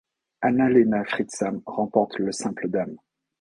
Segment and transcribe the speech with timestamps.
[0.41, 2.97] Anna-Lena Friedsam remporte le simple dames.